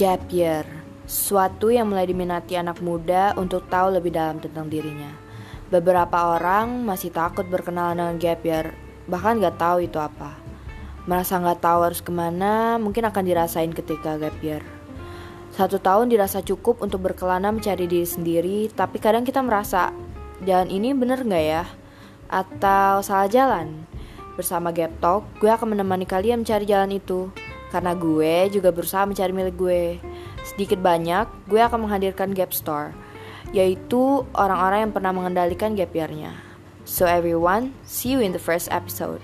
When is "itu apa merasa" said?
9.84-11.36